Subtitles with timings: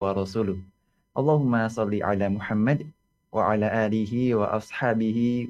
[0.00, 0.56] ورسوله.
[1.18, 2.86] اللهم صل على محمد
[3.32, 5.48] وعلى آله وأصحابه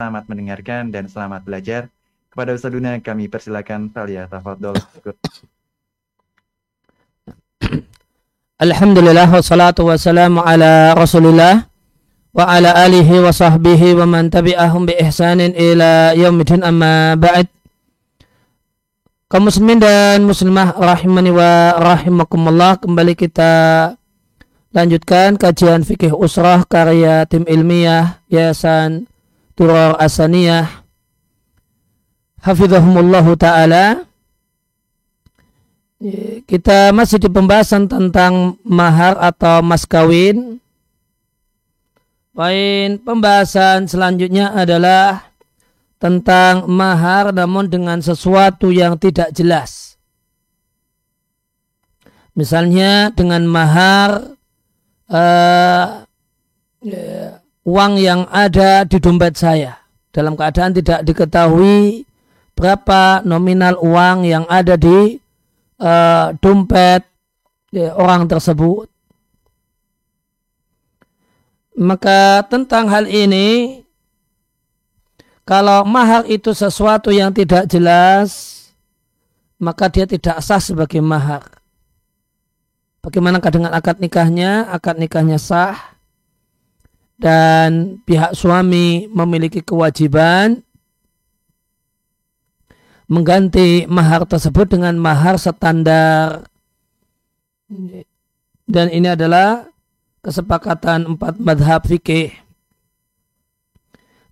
[0.00, 1.92] Selamat mendengarkan dan selamat belajar.
[2.32, 4.72] Kepada Ustaduna kami persilakan Talia Tafadol.
[8.56, 11.68] Alhamdulillah wassalatu wassalamu ala Rasulillah
[12.32, 17.52] wa ala alihi wa sahbihi wa man tabi'ahum bi ihsanin ila yaumidin amma ba'd.
[19.28, 23.52] Kaum muslimin dan muslimah rahimani wa rahimakumullah kembali kita
[24.72, 29.09] lanjutkan kajian fikih usrah karya tim ilmiah Yayasan
[29.60, 30.80] Turar Asaniyah
[32.40, 34.08] Hafizahumullah Ta'ala
[36.48, 40.56] kita masih di pembahasan tentang mahar atau mas kawin.
[42.32, 45.28] Poin pembahasan selanjutnya adalah
[46.00, 50.00] tentang mahar namun dengan sesuatu yang tidak jelas.
[52.32, 54.40] Misalnya dengan mahar
[55.12, 56.08] uh,
[57.70, 59.78] uang yang ada di dompet saya
[60.10, 62.02] dalam keadaan tidak diketahui
[62.58, 65.22] berapa nominal uang yang ada di
[65.78, 67.06] uh, dompet
[67.70, 68.90] ya, orang tersebut.
[71.80, 73.80] Maka tentang hal ini,
[75.48, 78.68] kalau mahar itu sesuatu yang tidak jelas,
[79.56, 81.46] maka dia tidak sah sebagai mahar.
[83.00, 84.68] Bagaimana dengan akad nikahnya?
[84.68, 85.99] Akad nikahnya sah
[87.20, 90.64] dan pihak suami memiliki kewajiban
[93.06, 96.48] mengganti mahar tersebut dengan mahar standar
[98.64, 99.68] dan ini adalah
[100.24, 102.32] kesepakatan empat madhab fikih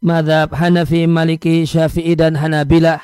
[0.03, 3.03] madhab Hanafi, Maliki, Syafi'i dan Hanabilah.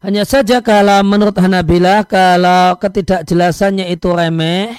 [0.00, 4.72] Hanya saja kalau menurut Hanabilah kalau ketidakjelasannya itu remeh,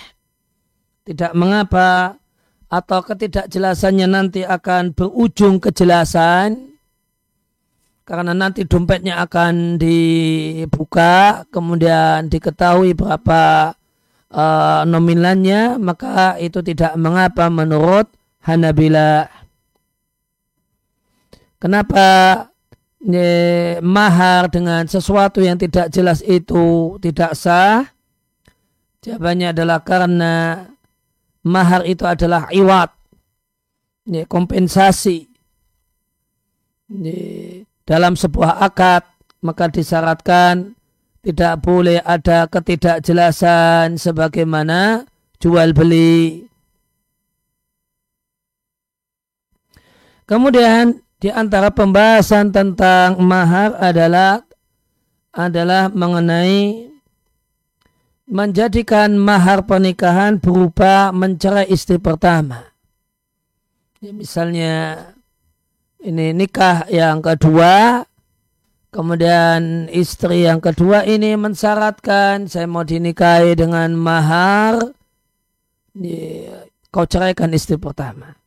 [1.05, 2.17] tidak mengapa
[2.71, 6.71] atau ketidakjelasannya nanti akan berujung kejelasan
[8.07, 13.75] karena nanti dompetnya akan dibuka kemudian diketahui berapa
[14.31, 18.07] uh, nominalnya maka itu tidak mengapa menurut
[18.41, 19.29] Hanabilah.
[21.61, 22.49] Kenapa
[23.85, 27.85] mahar dengan sesuatu yang tidak jelas itu tidak sah?
[29.05, 30.65] Jawabannya adalah karena
[31.45, 32.91] mahar itu adalah iwat,
[34.27, 35.29] kompensasi.
[37.87, 39.07] Dalam sebuah akad
[39.41, 40.77] maka disyaratkan
[41.21, 45.05] tidak boleh ada ketidakjelasan sebagaimana
[45.41, 46.45] jual beli.
[50.27, 54.41] Kemudian di antara pembahasan tentang mahar adalah
[55.31, 56.90] adalah mengenai
[58.31, 62.71] menjadikan mahar pernikahan berupa mencerai istri pertama.
[63.99, 64.75] Ya, misalnya
[65.99, 68.07] ini nikah yang kedua,
[68.89, 74.79] kemudian istri yang kedua ini mensyaratkan saya mau dinikahi dengan mahar,
[75.99, 78.41] ya, kau ceraikan istri pertama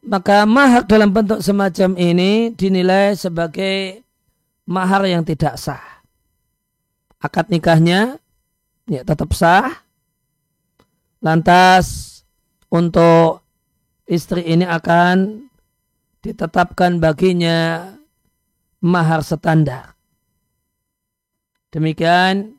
[0.00, 4.00] maka mahar dalam bentuk semacam ini dinilai sebagai
[4.64, 5.99] mahar yang tidak sah.
[7.20, 8.16] Akad nikahnya
[8.88, 9.84] ya tetap sah.
[11.20, 12.08] Lantas
[12.72, 13.44] untuk
[14.08, 15.46] istri ini akan
[16.24, 17.92] ditetapkan baginya
[18.80, 19.92] mahar standar.
[21.70, 22.56] Demikian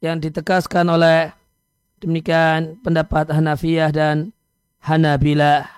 [0.00, 1.34] yang ditegaskan oleh
[2.00, 4.32] demikian pendapat Hanafiyah dan
[4.80, 5.68] Hanabilah.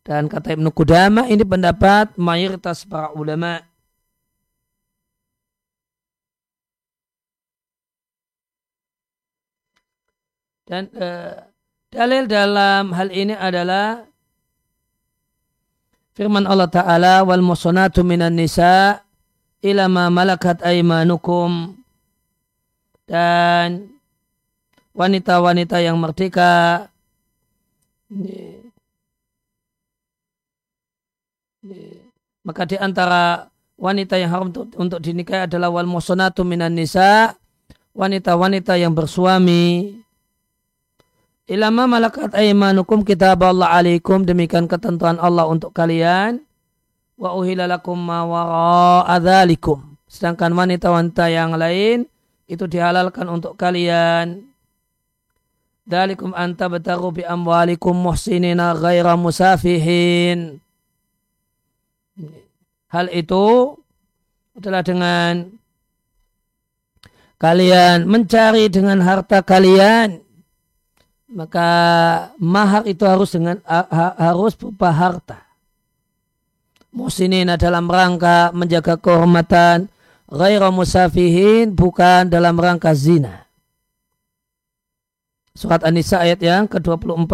[0.00, 3.60] Dan kata Ibnu Qudama ini pendapat mayoritas para ulama.
[10.66, 11.46] Dan uh,
[11.94, 14.02] dalil dalam hal ini adalah
[16.18, 18.98] firman Allah Ta'ala wal musonatu minan nisa
[19.62, 21.78] ila ma malakat aimanukum
[23.06, 23.94] dan
[24.90, 26.90] wanita-wanita yang merdeka.
[32.42, 33.46] Maka di antara
[33.78, 37.38] wanita yang haram untuk, untuk dinikahi adalah wal musonatu minan nisa
[37.94, 39.94] wanita-wanita yang bersuami
[41.46, 44.26] ilama malakat aimanukum kitab Allah alaikum.
[44.26, 46.42] Demikian ketentuan Allah untuk kalian.
[47.16, 48.26] Wa uhilalakum ma
[49.08, 52.06] adzalikum sedangkan wanita-wanita yang lain
[52.46, 54.46] itu dihalalkan untuk kalian.
[55.86, 60.58] Dalikum anta betaru bi amwalikum muhsinina ghaira musafihin.
[62.90, 63.76] Hal itu
[64.58, 65.46] adalah dengan
[67.38, 70.25] kalian mencari dengan harta kalian
[71.26, 71.70] maka
[72.38, 73.58] mahar itu harus dengan
[74.16, 75.38] harus berupa harta.
[76.94, 79.92] Musinina dalam rangka menjaga kehormatan
[80.32, 83.44] ghairu musafihin bukan dalam rangka zina.
[85.56, 87.32] Surat An-Nisa ayat yang ke-24.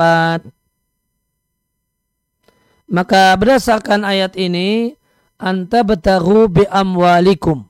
[2.93, 4.95] Maka berdasarkan ayat ini,
[5.43, 7.67] anta betaru bi amwalikum.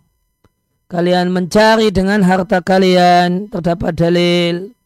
[0.93, 4.77] Kalian mencari dengan harta kalian, terdapat dalil.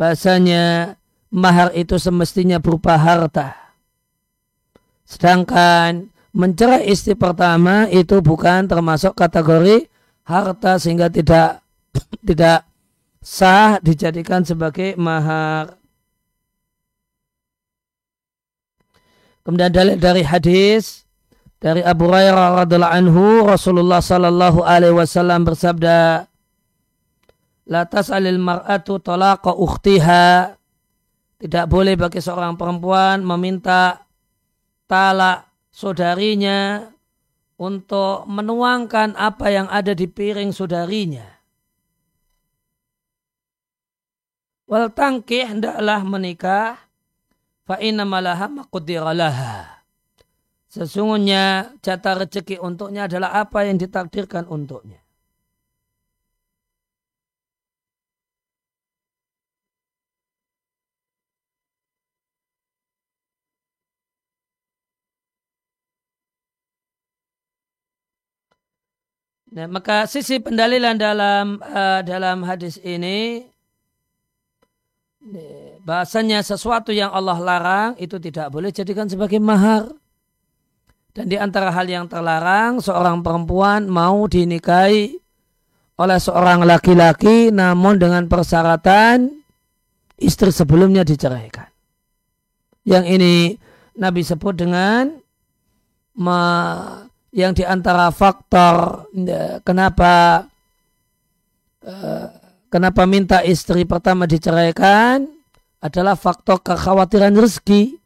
[0.00, 0.96] Bahasanya
[1.28, 3.52] mahar itu semestinya berupa harta.
[5.04, 9.92] Sedangkan mencerai istri pertama itu bukan termasuk kategori
[10.24, 11.60] harta sehingga tidak
[12.28, 12.64] tidak
[13.20, 15.76] sah dijadikan sebagai mahar.
[19.44, 21.04] Kemudian dalil dari hadis
[21.60, 26.29] dari Abu Hurairah radhiallahu anhu Rasulullah sallallahu alaihi wasallam bersabda
[27.70, 30.58] La tas'alil mar'atu talaqa ukhtiha
[31.38, 34.10] tidak boleh bagi seorang perempuan meminta
[34.90, 36.90] talak saudarinya
[37.62, 41.24] untuk menuangkan apa yang ada di piring saudarinya.
[44.66, 46.74] Wal tangkih hendaklah menikah
[47.62, 49.86] fa inna malaha maqdiralaha.
[50.70, 55.02] Sesungguhnya jatah rezeki untuknya adalah apa yang ditakdirkan untuknya.
[69.50, 73.42] Nah, maka sisi pendalilan dalam uh, dalam hadis ini
[75.82, 79.90] bahasanya sesuatu yang Allah larang itu tidak boleh jadikan sebagai mahar.
[81.10, 85.18] Dan di antara hal yang terlarang seorang perempuan mau dinikahi
[85.98, 89.34] oleh seorang laki-laki namun dengan persyaratan
[90.22, 91.66] istri sebelumnya diceraikan.
[92.86, 93.34] Yang ini
[93.98, 95.18] Nabi sebut dengan
[97.30, 99.06] yang di antara faktor
[99.62, 100.44] kenapa
[101.86, 102.26] uh,
[102.70, 105.26] kenapa minta istri pertama diceraikan
[105.80, 107.96] adalah faktor kekhawatiran rezeki.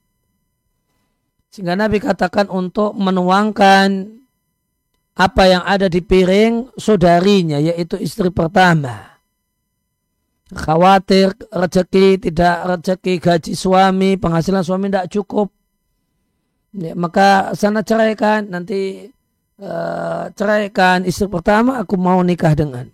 [1.50, 4.10] Sehingga Nabi katakan untuk menuangkan
[5.14, 9.14] apa yang ada di piring saudarinya yaitu istri pertama.
[10.54, 15.50] Khawatir rezeki tidak rezeki gaji suami, penghasilan suami tidak cukup.
[16.74, 19.13] Ya, maka sana ceraikan nanti
[19.60, 22.86] uh, ceraikan istri pertama aku mau nikah dengan.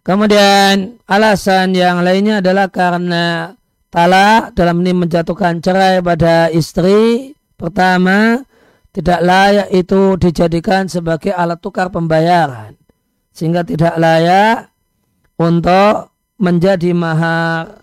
[0.00, 3.52] Kemudian alasan yang lainnya adalah karena
[3.92, 8.40] talak dalam ini menjatuhkan cerai pada istri pertama
[8.96, 12.80] tidak layak itu dijadikan sebagai alat tukar pembayaran
[13.30, 14.72] sehingga tidak layak
[15.36, 17.80] untuk menjadi mahar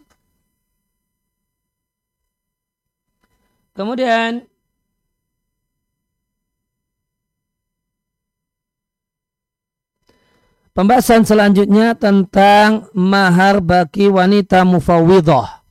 [3.78, 4.42] Kemudian
[10.78, 15.66] pembahasan selanjutnya tentang mahar bagi wanita mufawwidah.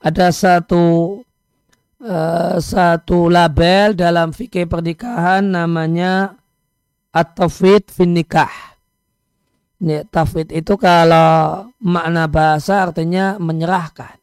[0.00, 1.20] Ada satu
[2.00, 6.40] uh, satu label dalam fikih pernikahan namanya
[7.12, 8.72] at-tafwid fin nikah.
[9.82, 14.16] Ini tafwid itu kalau makna bahasa artinya menyerahkan.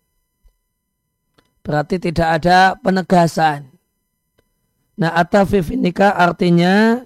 [1.61, 3.69] Berarti tidak ada penegasan.
[4.99, 7.03] Nah, atafif nikah artinya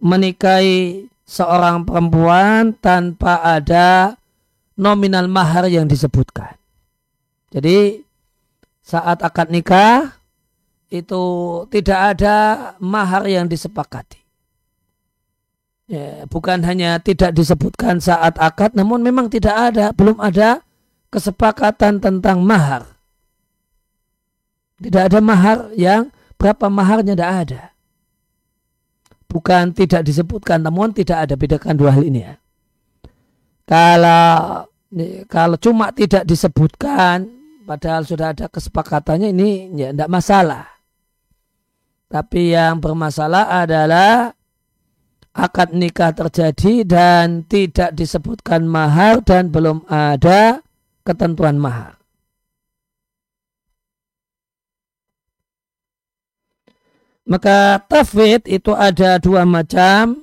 [0.00, 4.20] menikahi seorang perempuan tanpa ada
[4.76, 6.60] nominal mahar yang disebutkan.
[7.48, 8.04] Jadi
[8.84, 10.12] saat akad nikah
[10.92, 11.24] itu
[11.72, 12.36] tidak ada
[12.76, 14.20] mahar yang disepakati.
[15.88, 20.60] Ya, bukan hanya tidak disebutkan saat akad, namun memang tidak ada, belum ada
[21.08, 22.92] kesepakatan tentang mahar.
[24.80, 27.62] Tidak ada mahar yang berapa maharnya tidak ada.
[29.32, 32.36] Bukan tidak disebutkan, namun tidak ada bedakan dua hal ini ya.
[33.64, 34.68] Kalau
[35.24, 37.24] kalau cuma tidak disebutkan,
[37.64, 40.68] padahal sudah ada kesepakatannya ini ya tidak masalah.
[42.12, 44.36] Tapi yang bermasalah adalah
[45.32, 50.60] akad nikah terjadi dan tidak disebutkan mahar dan belum ada
[51.08, 52.01] ketentuan mahar.
[57.32, 60.20] Maka tafwid itu ada dua macam.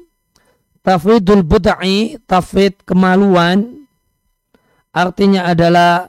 [0.86, 3.90] Tafwidul bud'i, tafwid kemaluan.
[4.94, 6.06] Artinya adalah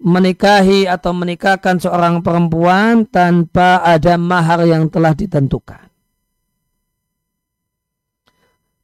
[0.00, 5.92] menikahi atau menikahkan seorang perempuan tanpa ada mahar yang telah ditentukan.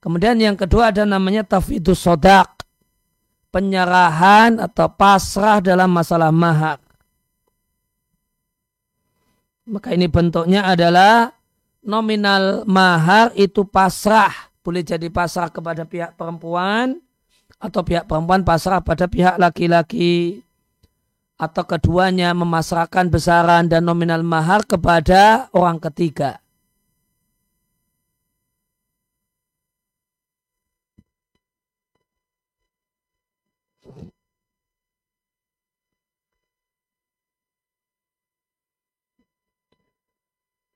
[0.05, 2.53] Kemudian yang kedua ada namanya tafwidus sodak.
[3.49, 6.77] Penyerahan atau pasrah dalam masalah mahar.
[9.65, 11.36] Maka ini bentuknya adalah
[11.87, 14.35] nominal mahar itu pasrah.
[14.61, 16.99] Boleh jadi pasrah kepada pihak perempuan
[17.63, 20.43] atau pihak perempuan pasrah pada pihak laki-laki
[21.39, 26.43] atau keduanya memasrahkan besaran dan nominal mahar kepada orang ketiga.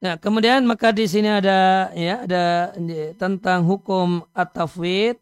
[0.01, 2.73] Nah, kemudian maka di sini ada ya ada
[3.21, 5.21] tentang hukum at-tafwid,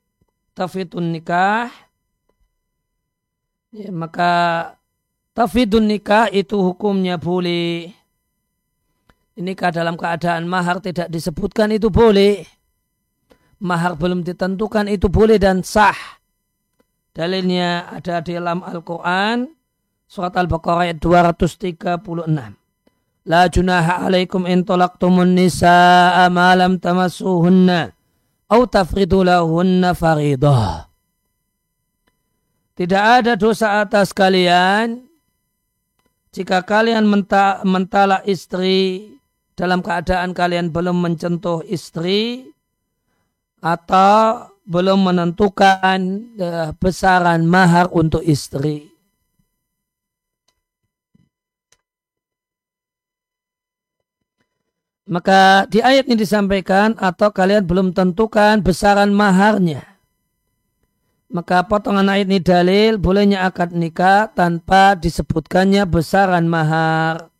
[0.54, 1.66] tafwidun nikah.
[3.74, 4.32] Ya, maka
[5.34, 7.90] tafwidun nikah itu hukumnya boleh.
[9.34, 12.46] Nikah dalam keadaan mahar tidak disebutkan itu boleh.
[13.58, 16.22] Mahar belum ditentukan itu boleh dan sah.
[17.10, 19.50] Dalilnya ada di dalam Al-Quran
[20.06, 22.67] surat Al-Baqarah ayat 236.
[23.28, 27.92] La junaha alaikum in talaqtumun nisaa ma lam tamassuhunna
[28.48, 30.88] au tafridu lahunna faridah.
[32.72, 35.04] Tidak ada dosa atas kalian
[36.32, 39.12] jika kalian menta mentala istri
[39.58, 42.48] dalam keadaan kalian belum mencentuh istri
[43.60, 46.00] atau belum menentukan
[46.38, 48.88] uh, besaran mahar untuk istri.
[55.08, 59.80] Maka di ayat ini disampaikan atau kalian belum tentukan besaran maharnya.
[61.32, 67.32] Maka potongan ayat ini dalil bolehnya akad nikah tanpa disebutkannya besaran mahar.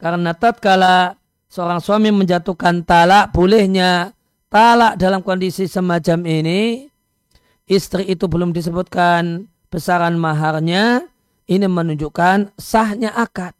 [0.00, 1.20] Karena tatkala
[1.52, 4.16] seorang suami menjatuhkan talak, bolehnya
[4.48, 6.88] talak dalam kondisi semacam ini,
[7.68, 11.02] istri itu belum disebutkan besaran maharnya,
[11.50, 13.57] ini menunjukkan sahnya akad.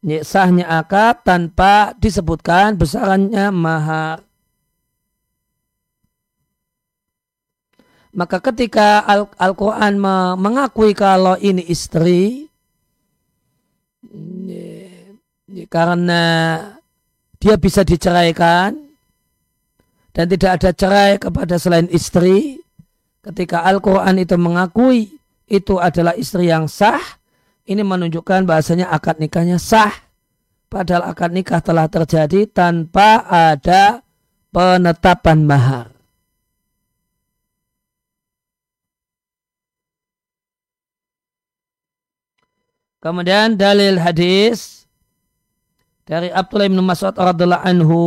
[0.00, 4.24] Sahnya akad tanpa disebutkan besarannya mahar.
[8.10, 9.04] Maka ketika
[9.38, 10.00] Al-Quran
[10.40, 12.48] mengakui kalau ini istri,
[15.68, 16.22] karena
[17.36, 18.76] dia bisa diceraikan
[20.16, 22.58] dan tidak ada cerai kepada selain istri
[23.20, 25.00] ketika Al-Quran itu mengakui
[25.50, 27.19] itu adalah istri yang sah
[27.66, 29.92] ini menunjukkan bahasanya akad nikahnya sah
[30.70, 34.06] padahal akad nikah telah terjadi tanpa ada
[34.54, 35.88] penetapan mahar.
[43.00, 44.84] Kemudian dalil hadis
[46.04, 48.02] dari Abdullah bin Mas'ud radhiallahu anhu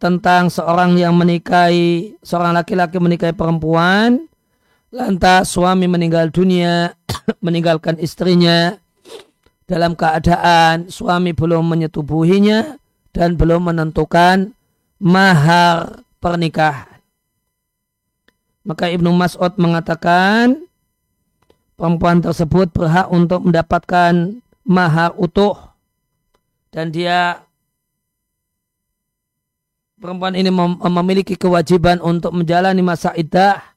[0.00, 4.24] tentang seorang yang menikahi seorang laki-laki menikahi perempuan
[4.88, 6.96] lantas suami meninggal dunia
[7.44, 8.76] meninggalkan istrinya
[9.66, 12.76] dalam keadaan suami belum menyetubuhinya
[13.14, 14.52] dan belum menentukan
[15.00, 17.00] mahar pernikahan.
[18.62, 20.62] Maka Ibnu Mas'ud mengatakan
[21.74, 25.74] perempuan tersebut berhak untuk mendapatkan mahar utuh
[26.70, 27.42] dan dia
[29.98, 33.71] perempuan ini mem memiliki kewajiban untuk menjalani masa iddah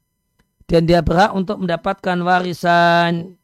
[0.66, 3.38] dan dia berhak untuk mendapatkan warisan.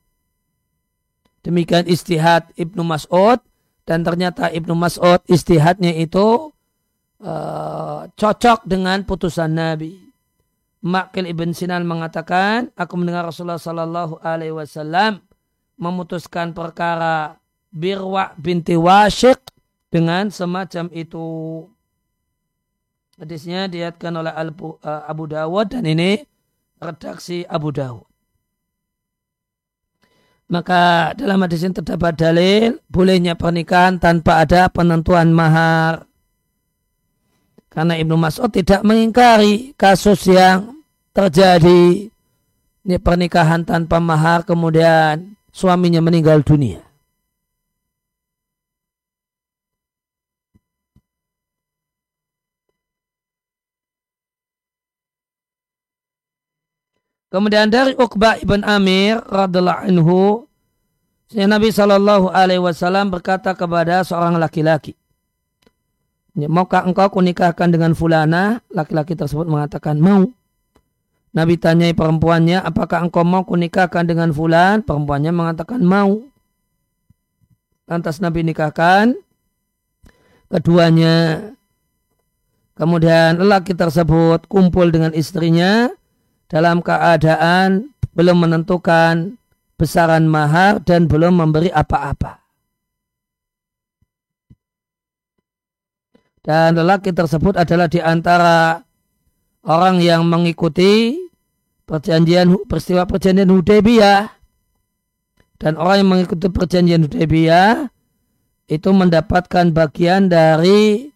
[1.42, 3.42] Demikian istihad Ibnu Mas'ud
[3.86, 6.54] dan ternyata Ibnu Mas'ud istihadnya itu
[7.22, 9.98] uh, cocok dengan putusan Nabi.
[10.82, 15.22] Makil ibn Sinan mengatakan, aku mendengar Rasulullah Sallallahu Alaihi Wasallam
[15.78, 17.38] memutuskan perkara
[17.70, 19.38] Birwa binti Washiq
[19.94, 21.26] dengan semacam itu.
[23.22, 26.26] Hadisnya diatkan oleh eh, Abu Dawud dan ini
[26.82, 28.10] redaksi Abu Dawud.
[30.52, 36.04] Maka dalam hadis ini terdapat dalil bolehnya pernikahan tanpa ada penentuan mahar.
[37.72, 40.84] Karena Ibnu Mas'ud tidak mengingkari kasus yang
[41.16, 42.12] terjadi
[42.84, 46.91] ini pernikahan tanpa mahar kemudian suaminya meninggal dunia.
[57.32, 60.44] Kemudian dari Uqbah ibn Amir radhiallahu anhu,
[61.32, 65.00] Nabi Shallallahu Alaihi Wasallam berkata kepada seorang laki-laki,
[66.36, 68.60] maukah engkau kunikahkan dengan fulana?
[68.68, 70.28] Laki-laki tersebut mengatakan mau.
[71.32, 74.84] Nabi tanyai perempuannya, apakah engkau mau kunikahkan dengan fulan?
[74.84, 76.20] Perempuannya mengatakan mau.
[77.88, 79.16] Lantas Nabi nikahkan
[80.52, 81.48] keduanya.
[82.76, 85.88] Kemudian lelaki tersebut kumpul dengan istrinya
[86.52, 89.40] dalam keadaan belum menentukan
[89.80, 92.44] besaran mahar dan belum memberi apa-apa.
[96.44, 98.84] Dan lelaki tersebut adalah di antara
[99.64, 101.16] orang yang mengikuti
[101.88, 104.22] perjanjian peristiwa perjanjian Hudaybiyah
[105.62, 107.94] dan orang yang mengikuti perjanjian Hudaybiyah
[108.68, 111.14] itu mendapatkan bagian dari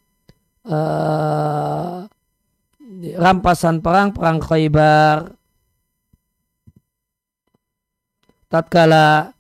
[0.70, 2.06] uh,
[3.14, 5.38] rampasan perang perang Khaybar.
[8.50, 9.36] Tatkala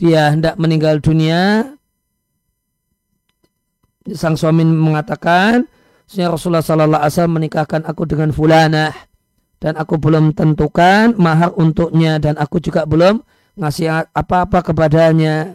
[0.00, 1.76] dia hendak meninggal dunia
[4.16, 5.68] sang suami mengatakan
[6.10, 8.90] Rasulullah Sallallahu Alaihi Wasallam menikahkan aku dengan fulanah
[9.62, 13.22] dan aku belum tentukan mahar untuknya dan aku juga belum
[13.60, 15.54] ngasih apa-apa kepadanya.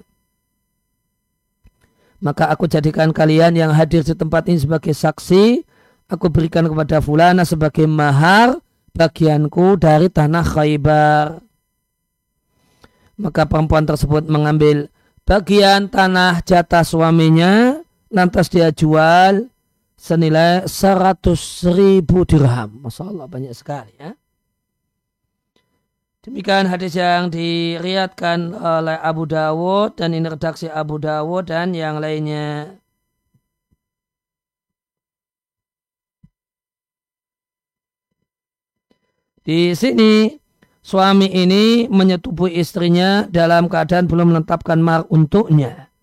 [2.23, 5.65] Maka aku jadikan kalian yang hadir di tempat ini sebagai saksi
[6.09, 8.57] aku berikan kepada fulana sebagai mahar
[8.95, 11.25] bagianku dari tanah khaybar.
[13.15, 14.91] Maka perempuan tersebut mengambil
[15.23, 17.79] bagian tanah jatah suaminya,
[18.11, 19.47] lantas dia jual
[19.95, 22.83] senilai seratus ribu dirham.
[22.83, 24.11] Masya Allah banyak sekali ya.
[26.25, 32.81] Demikian hadis yang diriatkan oleh Abu Dawud dan ini redaksi Abu Dawud dan yang lainnya.
[39.45, 40.33] Di sini
[40.81, 45.93] suami ini menyetubuhi istrinya dalam keadaan belum menetapkan mahar untuknya.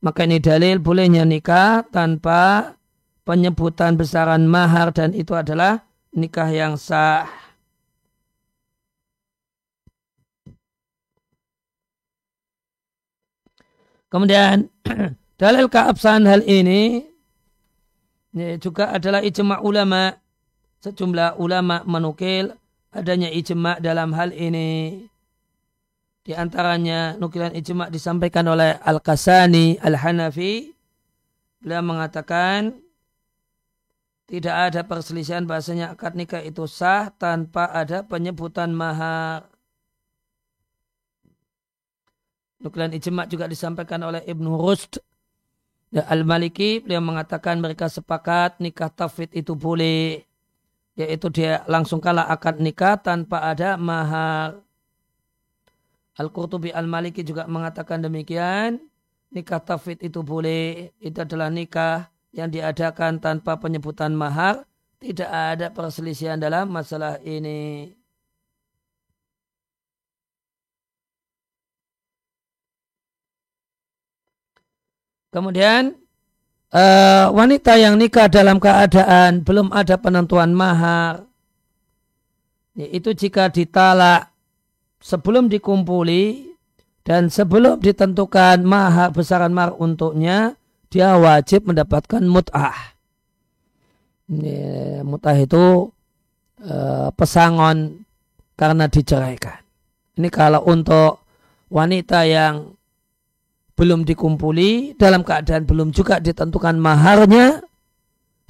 [0.00, 2.72] Maka ini dalil bolehnya nikah tanpa
[3.28, 5.84] penyebutan besaran mahar dan itu adalah
[6.16, 7.28] nikah yang sah.
[14.08, 14.72] Kemudian
[15.42, 17.04] dalil keabsahan hal ini
[18.56, 20.16] juga adalah ijma ulama.
[20.78, 22.54] Sejumlah ulama menukil
[22.92, 25.04] adanya ijma dalam hal ini.
[26.28, 30.76] Di antaranya nukilan ijma disampaikan oleh Al-Kasani Al-Hanafi.
[31.64, 32.76] Beliau mengatakan
[34.28, 39.48] tidak ada perselisihan bahasanya akad nikah itu sah tanpa ada penyebutan mahar.
[42.60, 45.00] Nukilan ijma juga disampaikan oleh Ibnu Rusd
[45.96, 46.84] Al-Maliki.
[46.84, 50.27] Beliau mengatakan mereka sepakat nikah tafid itu boleh.
[50.98, 54.58] Yaitu dia langsung kalah akad nikah tanpa ada mahar.
[56.18, 58.82] Al-Qurtubi Al-Maliki juga mengatakan demikian.
[59.30, 60.90] Nikah tafid itu boleh.
[60.98, 64.66] Itu adalah nikah yang diadakan tanpa penyebutan mahar.
[64.98, 67.94] Tidak ada perselisihan dalam masalah ini.
[75.30, 75.94] Kemudian
[76.72, 81.24] uh, wanita yang nikah dalam keadaan belum ada penentuan mahar,
[82.78, 84.30] yaitu jika ditalak
[85.02, 86.54] sebelum dikumpuli
[87.02, 90.54] dan sebelum ditentukan mahar besaran mahar untuknya,
[90.92, 92.96] dia wajib mendapatkan mut'ah.
[95.08, 95.88] Mut'ah itu
[96.60, 96.76] e,
[97.16, 98.04] pesangon
[98.60, 99.64] karena diceraikan.
[100.20, 101.24] Ini kalau untuk
[101.72, 102.77] wanita yang
[103.78, 107.62] belum dikumpuli, dalam keadaan belum juga ditentukan maharnya,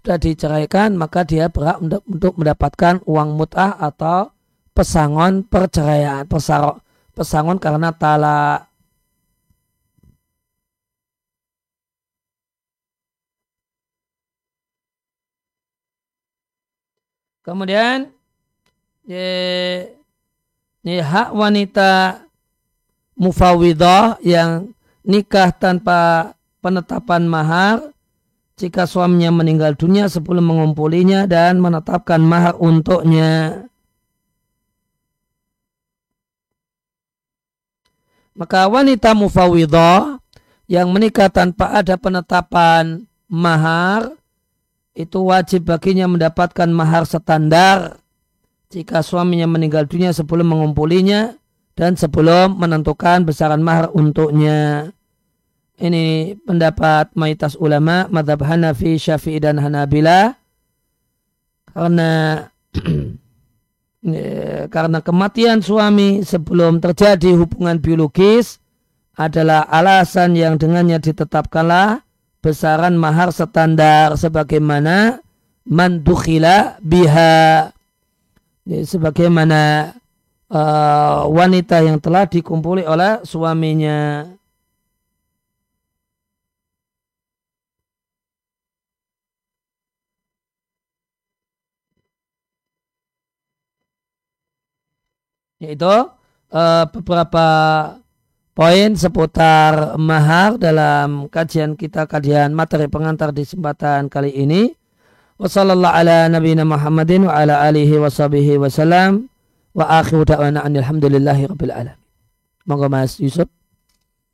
[0.01, 4.33] sudah diceraikan, maka dia berhak untuk mendapatkan uang mut'ah atau
[4.73, 6.81] pesangon perceraian, pesar,
[7.12, 8.73] pesangon karena talak.
[17.45, 18.12] Kemudian
[19.05, 19.29] ye,
[20.85, 22.25] ye, hak wanita
[23.17, 24.73] mufawidah yang
[25.09, 27.97] nikah tanpa penetapan mahar
[28.61, 33.64] jika suaminya meninggal dunia sebelum mengumpulinya dan menetapkan mahar untuknya.
[38.37, 40.23] Maka wanita mufawidah
[40.71, 44.14] yang menikah tanpa ada penetapan mahar
[44.94, 47.99] itu wajib baginya mendapatkan mahar standar
[48.68, 51.35] jika suaminya meninggal dunia sebelum mengumpulinya
[51.79, 54.90] dan sebelum menentukan besaran mahar untuknya.
[55.79, 60.35] Ini pendapat mayoritas ulama madhab Hanafi, Syafi'i dan Hanabila.
[61.71, 62.43] Karena
[63.99, 68.62] Ya, karena kematian suami sebelum terjadi hubungan biologis
[69.19, 72.07] adalah alasan yang dengannya ditetapkanlah
[72.38, 75.19] besaran mahar standar sebagaimana
[75.67, 77.75] mandukhila biha.
[78.69, 79.91] Sebagaimana
[80.53, 84.29] uh, wanita yang telah dikumpuli oleh suaminya
[95.59, 97.47] yaitu uh, beberapa
[98.55, 104.75] poin seputar mahar dalam kajian kita kajian materi pengantar di kesempatan kali ini.
[105.38, 107.37] Ala nabiyina Muhammadin wa
[112.90, 113.47] Mas Yusuf.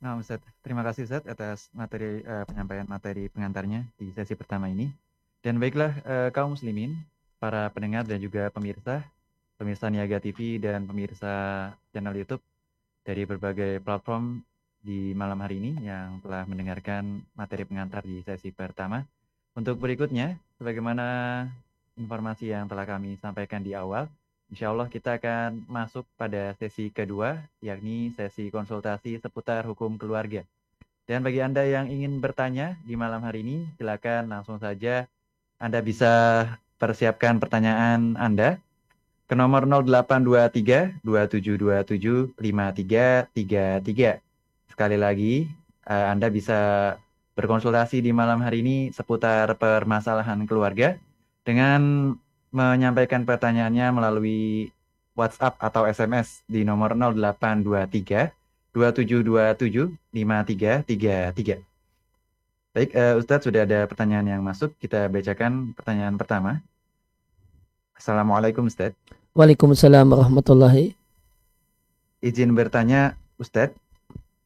[0.01, 4.89] Nah, Ustaz, terima kasih Ustaz atas materi uh, penyampaian materi pengantarnya di sesi pertama ini.
[5.45, 6.97] Dan baiklah uh, kaum muslimin,
[7.37, 9.05] para pendengar dan juga pemirsa
[9.55, 12.43] pemirsa Niaga TV dan pemirsa channel YouTube
[13.07, 14.43] dari berbagai platform
[14.85, 19.01] di malam hari ini yang telah mendengarkan materi pengantar di sesi pertama.
[19.55, 21.47] Untuk berikutnya, sebagaimana
[21.95, 24.11] informasi yang telah kami sampaikan di awal,
[24.51, 30.43] insya Allah kita akan masuk pada sesi kedua, yakni sesi konsultasi seputar hukum keluarga.
[31.07, 35.07] Dan bagi Anda yang ingin bertanya di malam hari ini, silakan langsung saja
[35.61, 38.59] Anda bisa persiapkan pertanyaan Anda
[39.25, 44.21] ke nomor 0823 2727 5333.
[44.69, 45.49] Sekali lagi,
[45.89, 46.93] uh, Anda bisa
[47.33, 50.95] berkonsultasi di malam hari ini seputar permasalahan keluarga
[51.41, 52.13] dengan
[52.53, 54.71] menyampaikan pertanyaannya melalui
[55.17, 58.29] WhatsApp atau SMS di nomor 0823
[58.71, 61.65] 2727 5333.
[62.75, 64.75] Baik, uh, Ustadz sudah ada pertanyaan yang masuk.
[64.77, 66.59] Kita bacakan pertanyaan pertama.
[67.95, 68.91] Assalamualaikum Ustaz.
[69.35, 70.95] Waalaikumsalam warahmatullahi
[72.23, 73.75] izin bertanya, Ustadz,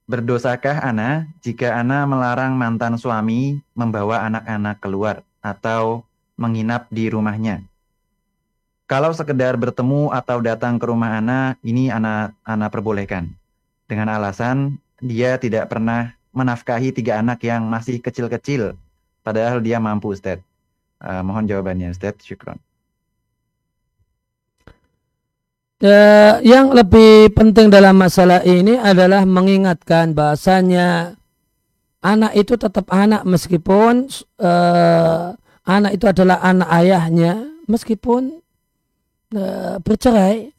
[0.10, 6.02] berdosakah Ana jika Ana melarang mantan suami membawa anak-anak keluar atau
[6.42, 7.62] menginap di rumahnya?
[8.90, 13.30] Kalau sekedar bertemu atau datang ke rumah Ana, ini Ana, Ana perbolehkan.
[13.86, 18.74] Dengan alasan dia tidak pernah menafkahi tiga anak yang masih kecil-kecil,
[19.22, 20.42] padahal dia mampu, Ustadz.
[20.98, 22.26] Uh, mohon jawabannya, Ustadz.
[22.26, 22.58] Syukron.
[25.80, 31.16] Uh, yang lebih penting dalam masalah ini adalah mengingatkan bahasanya
[32.04, 34.12] anak itu tetap anak meskipun
[34.44, 38.44] uh, anak itu adalah anak ayahnya meskipun
[39.40, 40.52] uh, bercerai.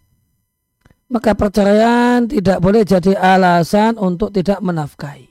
[1.13, 5.29] Maka perceraian tidak boleh jadi alasan untuk tidak menafkahi.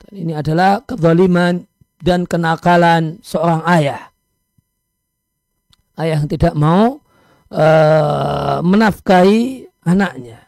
[0.00, 1.68] Dan ini adalah kezaliman
[2.00, 4.08] dan kenakalan seorang ayah.
[6.00, 7.02] Ayah yang tidak mau
[7.50, 10.46] uh, menafkahi anaknya.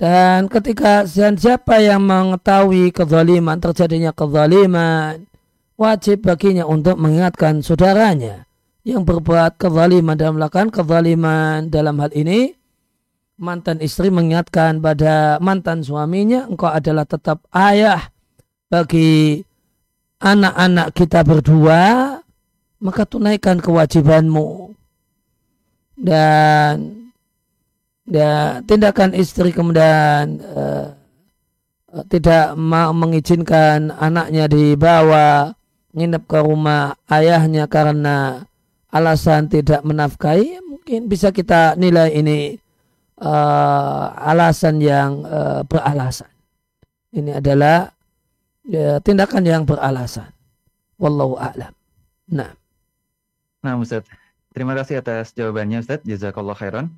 [0.00, 5.28] Dan ketika siapa yang mengetahui kezaliman, terjadinya kezaliman,
[5.76, 8.48] wajib baginya untuk mengingatkan saudaranya
[8.84, 12.56] yang berbuat kezaliman dan melakukan kezaliman dalam hal ini
[13.40, 18.12] mantan istri mengingatkan pada mantan suaminya engkau adalah tetap ayah
[18.68, 19.40] bagi
[20.20, 21.80] anak-anak kita berdua
[22.80, 24.76] maka tunaikan kewajibanmu
[26.00, 26.96] dan
[28.08, 30.96] ya, tindakan istri kemudian uh,
[32.08, 35.52] tidak mau mengizinkan anaknya dibawa
[35.92, 38.48] nginep ke rumah ayahnya karena
[38.88, 40.64] alasan tidak menafkahi.
[40.64, 42.56] Mungkin bisa kita nilai ini
[43.20, 46.32] uh, alasan yang uh, beralasan.
[47.12, 47.92] Ini adalah
[48.64, 50.32] ya, tindakan yang beralasan.
[50.96, 51.74] Wallahu a'lam.
[52.30, 52.54] Nah.
[53.60, 54.06] Nah Ustaz
[54.50, 56.02] Terima kasih atas jawabannya Ustaz.
[56.02, 56.90] Jazakallah khairan.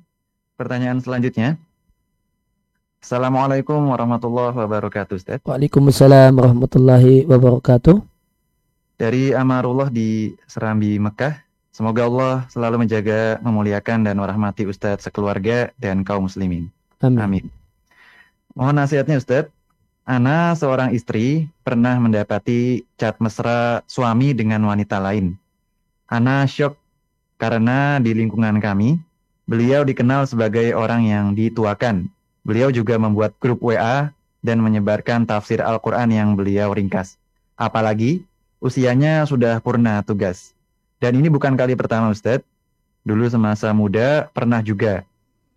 [0.57, 1.61] Pertanyaan selanjutnya.
[2.97, 5.39] Assalamualaikum warahmatullahi wabarakatuh Ustaz.
[5.45, 8.01] Waalaikumsalam warahmatullahi wabarakatuh.
[8.97, 11.45] Dari Amarullah di Serambi Mekah.
[11.69, 16.73] Semoga Allah selalu menjaga, memuliakan dan merahmati Ustadz sekeluarga dan kaum muslimin.
[17.05, 17.21] Amin.
[17.21, 17.45] Amin.
[18.57, 19.53] Mohon nasihatnya Ustadz.
[20.09, 25.37] Ana seorang istri pernah mendapati cat mesra suami dengan wanita lain.
[26.09, 26.82] Ana syok
[27.41, 29.01] karena di lingkungan kami,
[29.49, 32.07] beliau dikenal sebagai orang yang dituakan.
[32.43, 34.11] Beliau juga membuat grup WA
[34.43, 37.15] dan menyebarkan tafsir Al-Quran yang beliau ringkas.
[37.55, 38.27] Apalagi
[38.59, 40.51] usianya sudah purna tugas.
[40.99, 42.47] Dan ini bukan kali pertama Ustadz.
[43.03, 45.03] Dulu semasa muda pernah juga.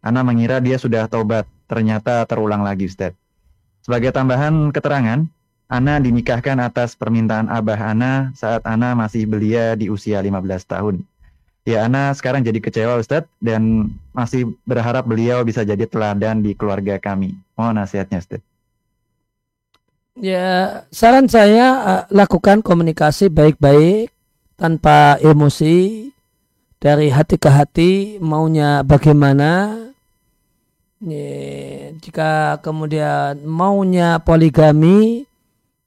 [0.02, 3.18] Ana mengira dia sudah taubat, ternyata terulang lagi Ustadz.
[3.82, 5.26] Sebagai tambahan keterangan,
[5.66, 11.02] Ana dinikahkan atas permintaan Abah Ana saat Ana masih belia di usia 15 tahun.
[11.66, 16.94] Ya, Ana sekarang jadi kecewa Ustadz dan masih berharap beliau bisa jadi teladan di keluarga
[17.02, 17.34] kami.
[17.58, 18.46] Mohon nasihatnya Ustadz.
[20.14, 24.14] Ya, saran saya uh, lakukan komunikasi baik-baik
[24.54, 26.08] tanpa emosi
[26.78, 29.74] dari hati ke hati maunya bagaimana.
[31.02, 35.26] Ya, jika kemudian maunya poligami,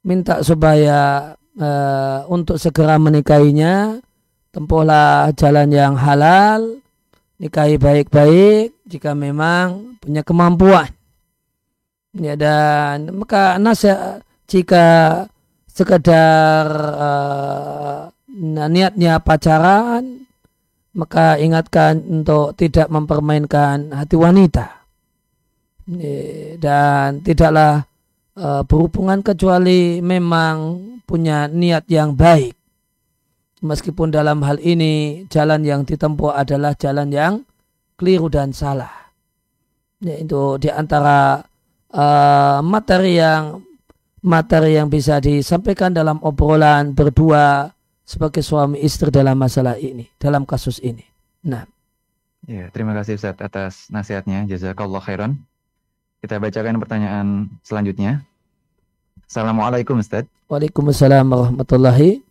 [0.04, 4.04] minta supaya uh, untuk segera menikahinya
[4.50, 6.82] tempuhlah jalan yang halal,
[7.40, 10.90] nikahi baik-baik jika memang punya kemampuan.
[12.18, 14.88] Ya dan maka nasihat jika
[15.70, 16.66] sekedar
[16.98, 18.10] uh,
[18.68, 20.26] niatnya pacaran
[20.92, 24.84] maka ingatkan untuk tidak mempermainkan hati wanita
[26.60, 27.88] dan tidaklah
[28.36, 30.56] uh, berhubungan kecuali memang
[31.08, 32.59] punya niat yang baik
[33.60, 37.34] meskipun dalam hal ini jalan yang ditempuh adalah jalan yang
[38.00, 38.92] keliru dan salah.
[40.00, 41.44] Yaitu di antara
[41.92, 43.60] uh, materi yang
[44.24, 47.72] materi yang bisa disampaikan dalam obrolan berdua
[48.08, 51.04] sebagai suami istri dalam masalah ini, dalam kasus ini.
[51.46, 51.68] Nah.
[52.48, 54.48] Ya, terima kasih Ustaz atas nasihatnya.
[54.48, 55.38] Jazakallah khairan.
[56.24, 57.28] Kita bacakan pertanyaan
[57.62, 58.24] selanjutnya.
[59.28, 60.26] Assalamualaikum Ustaz.
[60.50, 62.29] Waalaikumsalam warahmatullahi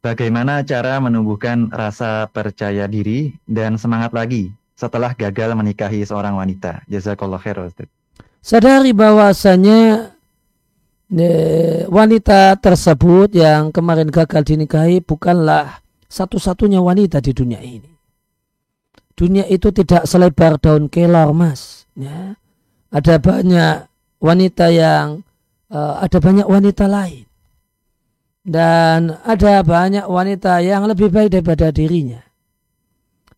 [0.00, 6.80] Bagaimana cara menumbuhkan rasa percaya diri dan semangat lagi setelah gagal menikahi seorang wanita?
[6.88, 7.84] Jazakallah khair, Ustaz.
[8.40, 10.08] Sadari bahwasanya
[11.92, 17.92] wanita tersebut yang kemarin gagal dinikahi bukanlah satu-satunya wanita di dunia ini.
[19.12, 21.84] Dunia itu tidak selebar daun kelor, Mas.
[21.92, 22.40] Ya.
[22.88, 23.84] Ada banyak
[24.16, 25.28] wanita yang
[25.68, 27.29] uh, ada banyak wanita lain
[28.44, 32.24] dan ada banyak wanita yang lebih baik daripada dirinya.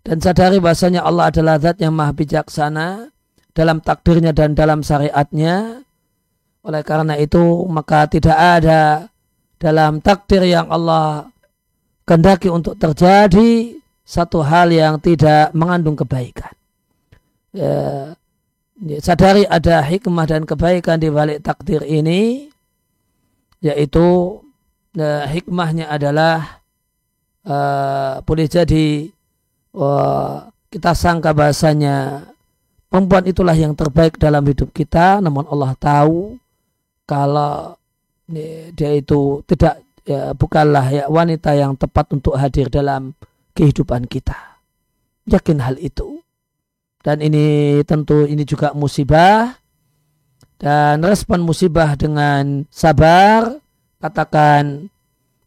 [0.03, 3.11] Dan sadari bahasanya Allah adalah zat yang maha bijaksana
[3.55, 5.87] dalam takdirnya dan dalam syariatnya.
[6.62, 9.11] Oleh karena itu maka tidak ada
[9.62, 11.31] dalam takdir yang Allah
[12.03, 16.51] kehendaki untuk terjadi satu hal yang tidak mengandung kebaikan.
[17.55, 18.15] Ya,
[18.83, 22.51] ya, sadari ada hikmah dan kebaikan di balik takdir ini,
[23.62, 24.41] yaitu
[24.96, 26.64] ya, hikmahnya adalah
[27.44, 29.09] uh, boleh jadi
[29.76, 32.28] uh, kita sangka bahasanya
[32.88, 36.37] perempuan itulah yang terbaik dalam hidup kita, namun Allah tahu
[37.05, 37.76] kalau
[38.72, 43.12] dia itu tidak ya, bukanlah ya wanita yang tepat untuk hadir dalam
[43.52, 44.59] kehidupan kita.
[45.28, 46.18] Yakin hal itu.
[47.02, 49.59] Dan ini tentu ini juga musibah.
[50.59, 53.62] Dan respon musibah dengan sabar.
[54.03, 54.91] Katakan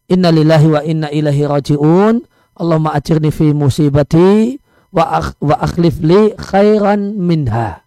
[0.06, 2.24] Inna lillahi wa inna ilahi raji'un.
[2.56, 4.56] Allahumma ajirni fi musibati
[4.94, 7.84] wa, akh, wa akhlif li khairan minha.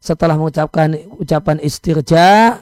[0.00, 2.56] Setelah mengucapkan ucapan istirja,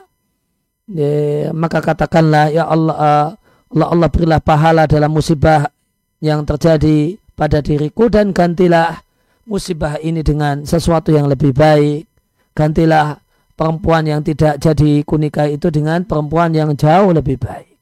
[0.91, 1.13] ya,
[1.55, 3.29] maka katakanlah ya Allah uh,
[3.71, 5.71] Allah Allah berilah pahala dalam musibah
[6.19, 8.99] yang terjadi pada diriku dan gantilah
[9.47, 12.05] musibah ini dengan sesuatu yang lebih baik
[12.53, 13.17] gantilah
[13.55, 17.77] perempuan yang tidak jadi kunikah itu dengan perempuan yang jauh lebih baik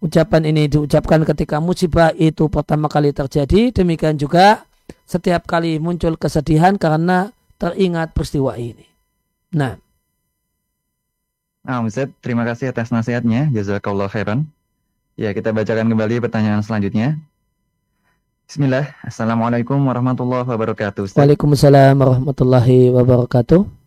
[0.00, 4.64] ucapan ini diucapkan ketika musibah itu pertama kali terjadi demikian juga
[5.04, 7.30] setiap kali muncul kesedihan karena
[7.60, 8.88] teringat peristiwa ini
[9.52, 9.76] nah
[11.60, 13.52] Nah, Ustaz, terima kasih atas nasihatnya.
[13.52, 14.48] Jazakallah khairan.
[15.12, 17.20] Ya, kita bacakan kembali pertanyaan selanjutnya.
[18.48, 18.96] Bismillah.
[19.04, 21.06] Assalamualaikum warahmatullahi wabarakatuh.
[21.06, 21.20] Ustaz.
[21.20, 23.79] Waalaikumsalam warahmatullahi wabarakatuh.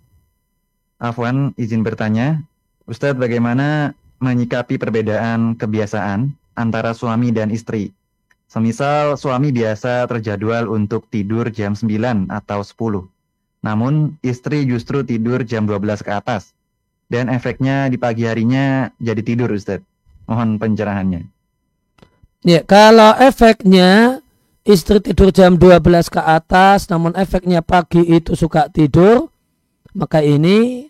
[1.04, 2.40] Afwan, izin bertanya.
[2.88, 3.92] Ustadz, bagaimana
[4.24, 7.92] menyikapi perbedaan kebiasaan antara suami dan istri?
[8.48, 13.12] Semisal suami biasa terjadwal untuk tidur jam 9 atau 10.
[13.68, 16.56] Namun istri justru tidur jam 12 ke atas
[17.12, 19.84] dan efeknya di pagi harinya jadi tidur Ustaz.
[20.24, 21.28] Mohon pencerahannya.
[22.48, 24.24] Ya, kalau efeknya
[24.64, 29.28] istri tidur jam 12 ke atas namun efeknya pagi itu suka tidur,
[29.92, 30.88] maka ini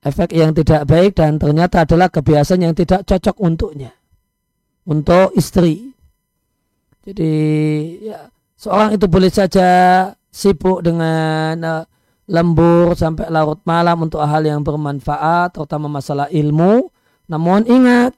[0.00, 3.92] efek yang tidak baik dan ternyata adalah kebiasaan yang tidak cocok untuknya.
[4.88, 5.92] Untuk istri.
[7.04, 7.34] Jadi
[8.08, 9.68] ya, seorang itu boleh saja
[10.32, 11.84] sibuk dengan uh,
[12.30, 16.88] lembur sampai larut malam untuk hal yang bermanfaat, terutama masalah ilmu.
[17.28, 18.16] Namun ingat,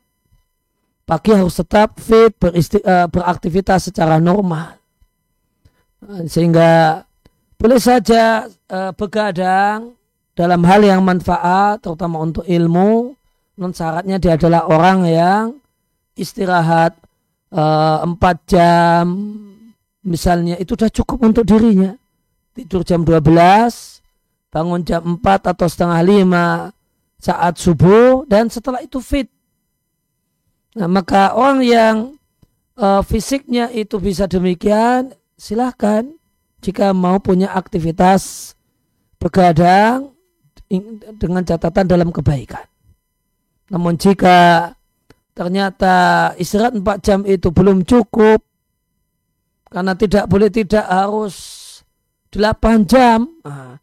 [1.03, 4.79] pagi harus tetap fit, beristi, uh, beraktivitas secara normal.
[6.27, 7.03] Sehingga
[7.55, 9.95] boleh saja uh, begadang
[10.33, 13.13] dalam hal yang manfaat, terutama untuk ilmu.
[13.61, 15.45] Non syaratnya dia adalah orang yang
[16.17, 16.97] istirahat
[17.53, 18.17] uh, 4
[18.49, 19.05] jam,
[20.05, 21.93] misalnya itu sudah cukup untuk dirinya.
[22.53, 23.25] Tidur jam 12,
[24.53, 29.29] bangun jam 4 atau setengah 5 saat subuh dan setelah itu fit.
[30.73, 31.97] Nah, maka orang yang
[32.81, 36.09] uh, fisiknya itu bisa demikian, silahkan
[36.65, 38.55] jika mau punya aktivitas
[39.21, 40.12] begadang
[41.19, 42.65] dengan catatan dalam kebaikan.
[43.73, 44.71] Namun jika
[45.33, 48.45] ternyata istirahat 4 jam itu belum cukup
[49.73, 51.35] karena tidak boleh tidak harus
[52.33, 53.29] 8 jam.
[53.45, 53.81] Nah,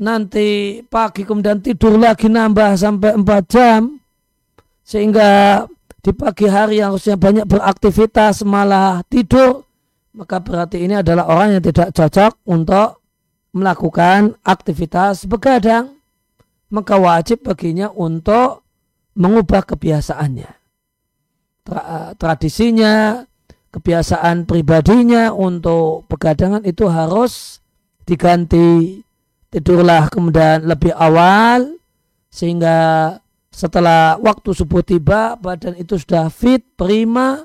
[0.00, 3.80] nanti pagi kemudian tidur lagi nambah sampai 4 jam
[4.82, 5.64] sehingga
[6.02, 9.62] di pagi hari yang harusnya banyak beraktivitas malah tidur
[10.12, 13.00] maka berarti ini adalah orang yang tidak cocok untuk
[13.54, 16.01] melakukan aktivitas begadang
[16.72, 18.64] maka wajib baginya untuk
[19.12, 20.50] mengubah kebiasaannya
[22.16, 23.22] tradisinya
[23.70, 27.62] kebiasaan pribadinya untuk begadangan itu harus
[28.08, 29.00] diganti
[29.52, 31.76] tidurlah kemudian lebih awal
[32.32, 33.20] sehingga
[33.52, 37.44] setelah waktu subuh tiba badan itu sudah fit, prima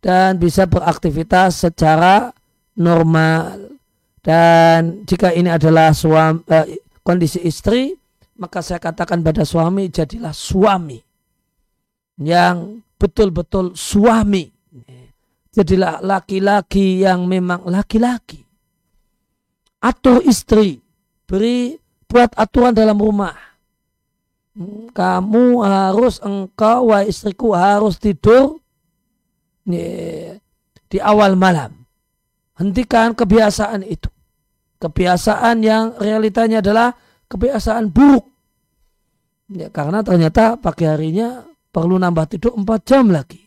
[0.00, 2.32] dan bisa beraktivitas secara
[2.80, 3.76] normal.
[4.24, 7.92] Dan jika ini adalah suami, eh, kondisi istri,
[8.34, 10.98] maka saya katakan pada suami jadilah suami
[12.18, 14.50] yang betul-betul suami.
[15.54, 18.42] Jadilah laki-laki yang memang laki-laki.
[19.78, 20.82] Atur istri
[21.30, 21.78] beri
[22.10, 23.38] buat aturan dalam rumah.
[24.54, 28.58] Hmm, kamu harus engkau wa istriku harus tidur
[29.62, 31.70] di awal malam.
[32.58, 34.10] Hentikan kebiasaan itu.
[34.82, 36.98] Kebiasaan yang realitanya adalah
[37.30, 38.26] kebiasaan buruk.
[39.52, 43.44] Ya, karena ternyata pagi harinya perlu nambah tidur 4 jam lagi.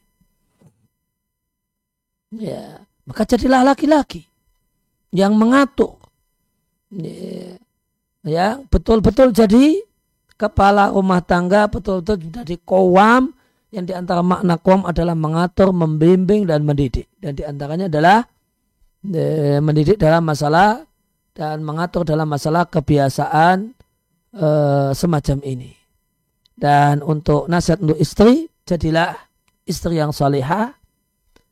[2.38, 4.28] Ya, maka jadilah laki-laki
[5.10, 5.98] yang mengatur.
[6.94, 7.58] Ya,
[8.22, 9.82] ya betul-betul jadi
[10.38, 13.34] kepala rumah tangga betul-betul jadi kowam
[13.74, 17.10] yang di antara makna kowam adalah mengatur, membimbing dan mendidik.
[17.18, 18.22] Dan di antaranya adalah
[19.02, 20.86] e, mendidik dalam masalah
[21.34, 23.74] dan mengatur dalam masalah kebiasaan
[24.36, 24.48] e,
[24.94, 25.77] semacam ini
[26.58, 29.14] dan untuk nasihat untuk istri jadilah
[29.70, 30.74] istri yang salihah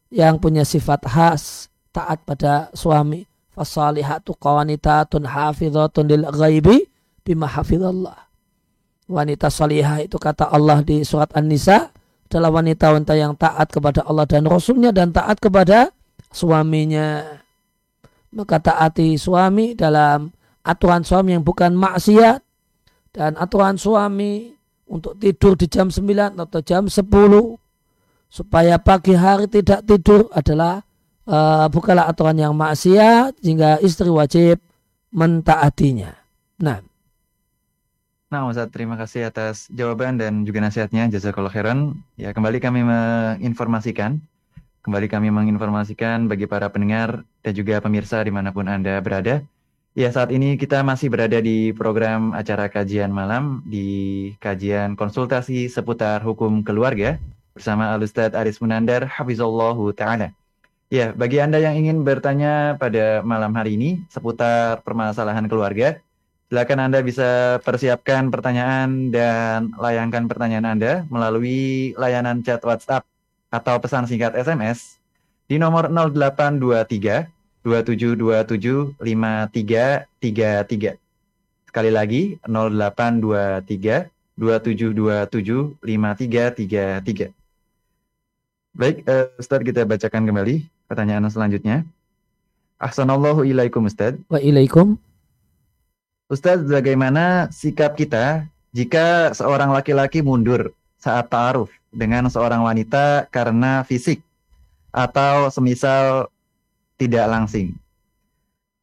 [0.09, 3.23] yang punya sifat khas taat pada suami.
[3.55, 6.83] Fasalihatu qawanitatun hafizatun lil ghaibi
[7.23, 8.27] bima hafizallah.
[9.07, 11.87] Wanita salihah itu kata Allah di surat An-Nisa
[12.27, 15.93] adalah wanita-wanita yang taat kepada Allah dan Rasulnya dan taat kepada
[16.35, 17.39] suaminya.
[18.35, 20.35] Maka taati suami dalam
[20.67, 22.43] aturan suami yang bukan maksiat
[23.15, 24.51] dan aturan suami
[24.85, 27.01] untuk tidur di jam 9 atau jam 10
[28.29, 30.85] supaya pagi hari tidak tidur adalah
[31.29, 34.61] uh, bukanlah aturan yang maksiat sehingga istri wajib
[35.13, 36.13] mentaatinya.
[36.61, 36.83] Nah.
[38.25, 41.07] Nah, Ustaz, terima kasih atas jawaban dan juga nasihatnya.
[41.07, 41.95] Jazakallah khairan.
[42.19, 44.19] Ya, kembali kami menginformasikan,
[44.83, 49.45] kembali kami menginformasikan bagi para pendengar dan juga pemirsa di mana pun Anda berada.
[49.95, 56.19] Ya, saat ini kita masih berada di program acara kajian malam di kajian konsultasi seputar
[56.19, 57.15] hukum keluarga
[57.55, 60.35] bersama Al-Ustaz Aris Munandar Hafizallahu Ta'ala.
[60.91, 65.95] Ya, bagi Anda yang ingin bertanya pada malam hari ini seputar permasalahan keluarga,
[66.51, 73.07] silakan Anda bisa persiapkan pertanyaan dan layangkan pertanyaan Anda melalui layanan chat WhatsApp
[73.47, 74.99] atau pesan singkat SMS
[75.47, 77.34] di nomor 0823
[77.65, 81.01] 2727 5333.
[81.65, 84.05] Sekali lagi 0823
[84.37, 87.33] 2727 5333.
[88.75, 91.81] Baik, uh, Ustaz kita bacakan kembali pertanyaan selanjutnya.
[92.77, 94.13] Ahsanallahu ilaikum Ustaz.
[94.29, 94.99] Wa ilaikum.
[96.29, 98.45] Ustaz, bagaimana sikap kita
[98.75, 104.19] jika seorang laki-laki mundur saat ta'aruf dengan seorang wanita karena fisik
[104.91, 106.27] atau semisal
[106.95, 107.75] tidak langsing?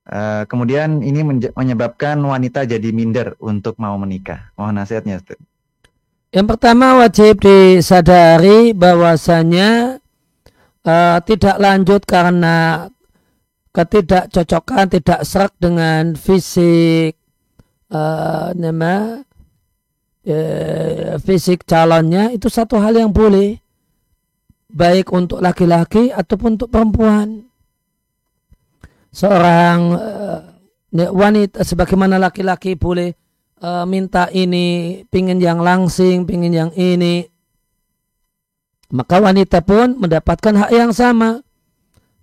[0.03, 1.23] Uh, kemudian ini
[1.55, 4.51] menyebabkan wanita jadi minder untuk mau menikah.
[4.59, 5.39] Mohon nasihatnya Ustaz.
[6.33, 10.01] Yang pertama wajib disadari bahwasanya
[10.83, 12.89] uh, tidak lanjut karena
[13.71, 17.15] ketidakcocokan, tidak serak dengan fisik
[17.93, 19.21] uh, nama
[20.25, 23.61] uh, fisik calonnya itu satu hal yang boleh
[24.73, 27.52] baik untuk laki-laki ataupun untuk perempuan.
[29.13, 30.41] Seorang uh,
[31.13, 33.13] wanita sebagaimana laki-laki boleh
[33.61, 37.29] uh, minta ini, pingin yang langsing, pingin yang ini.
[38.93, 41.41] Maka wanita pun mendapatkan hak yang sama.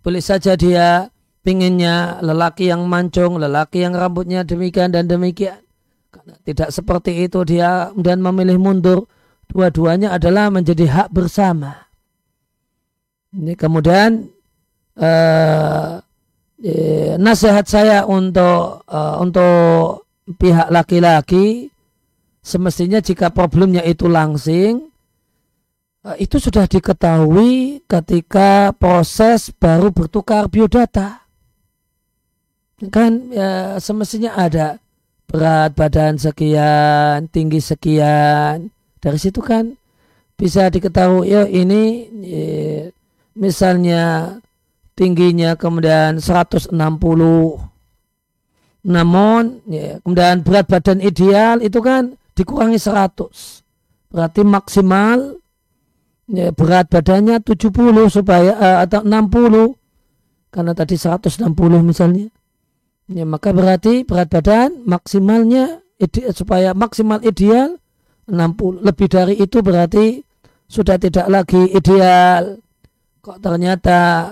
[0.01, 1.09] Boleh saja dia
[1.41, 5.61] pinginnya lelaki yang mancung, lelaki yang rambutnya demikian dan demikian.
[6.09, 9.09] Karena tidak seperti itu dia dan memilih mundur.
[9.49, 11.89] Dua-duanya adalah menjadi hak bersama.
[13.33, 14.29] Ini kemudian
[14.97, 16.01] uh,
[16.63, 20.07] eh, nasihat saya untuk uh, untuk
[20.37, 21.73] pihak laki-laki
[22.43, 24.87] semestinya jika problemnya itu langsing
[26.05, 31.23] eh, itu sudah diketahui ketika proses baru bertukar biodata.
[32.79, 34.79] Kan ya, semestinya ada
[35.27, 38.71] berat badan sekian tinggi sekian.
[39.03, 39.75] Dari situ kan
[40.39, 42.87] bisa diketahui ya ini ya,
[43.35, 44.35] misalnya
[44.99, 46.75] tingginya kemudian 160
[48.79, 53.27] namun ya, kemudian berat badan ideal itu kan dikurangi 100.
[54.07, 55.35] Berarti maksimal
[56.31, 57.75] ya, berat badannya 70
[58.07, 59.75] supaya uh, atau 60
[60.49, 61.43] karena tadi 160
[61.83, 62.31] misalnya.
[63.09, 67.75] Ya, maka berarti berat badan maksimalnya ide, supaya maksimal ideal
[68.31, 68.79] 60.
[68.79, 70.23] Lebih dari itu berarti
[70.71, 72.63] sudah tidak lagi ideal.
[73.19, 74.31] Kok ternyata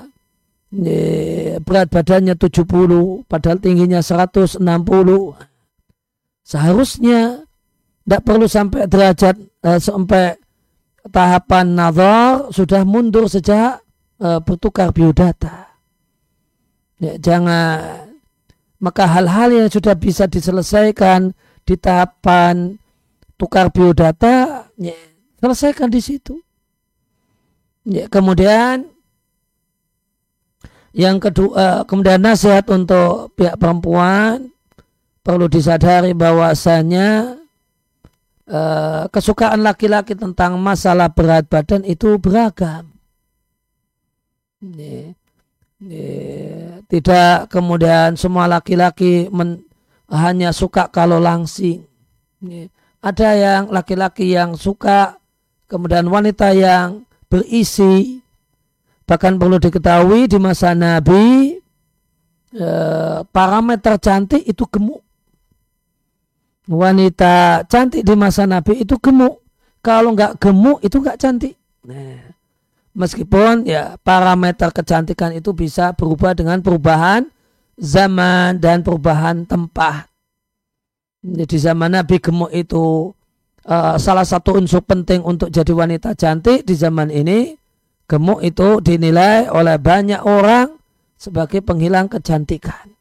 [1.63, 4.59] berat badannya 70 padahal tingginya 160
[6.43, 7.47] seharusnya
[8.07, 9.35] tidak perlu sampai derajat
[9.67, 10.39] eh, sampai
[11.11, 13.83] tahapan nazar sudah mundur sejak
[14.23, 15.75] eh, bertukar biodata.
[16.97, 18.07] Ya, jangan
[18.79, 21.35] maka hal-hal yang sudah bisa diselesaikan
[21.67, 22.79] di tahapan
[23.35, 24.95] tukar biodata ya,
[25.43, 26.39] selesaikan di situ.
[27.83, 28.87] Ya, kemudian
[30.97, 34.49] yang kedua, kemudian nasihat untuk pihak perempuan
[35.21, 37.37] perlu disadari bahwasanya
[38.49, 42.89] uh, kesukaan laki-laki tentang masalah berat badan itu beragam.
[46.89, 49.29] Tidak kemudian semua laki-laki
[50.09, 51.85] hanya suka kalau langsing.
[53.05, 55.21] Ada yang laki-laki yang suka,
[55.69, 58.25] kemudian wanita yang berisi.
[59.07, 61.55] Bahkan perlu diketahui di masa Nabi,
[62.51, 64.99] eh, parameter cantik itu gemuk.
[66.67, 69.39] Wanita cantik di masa Nabi itu gemuk.
[69.79, 71.55] Kalau nggak gemuk itu nggak cantik.
[71.87, 72.35] Nah,
[72.91, 77.23] meskipun ya parameter kecantikan itu bisa berubah dengan perubahan
[77.79, 80.11] zaman dan perubahan tempat.
[81.23, 83.15] Jadi zaman Nabi gemuk itu
[83.63, 87.55] uh, salah satu unsur penting untuk jadi wanita cantik di zaman ini.
[88.07, 90.71] Gemuk itu dinilai oleh banyak orang
[91.19, 92.95] sebagai penghilang kecantikan.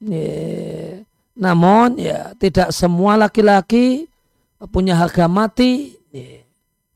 [0.00, 1.04] Yeah.
[1.38, 4.08] Namun ya tidak semua laki-laki
[4.72, 5.94] punya harga mati.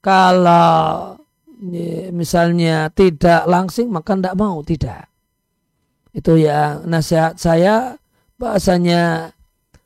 [0.03, 1.15] Kalau
[2.11, 5.07] misalnya tidak langsing maka tidak mau tidak.
[6.11, 7.95] Itu ya nasihat saya
[8.35, 9.31] bahasanya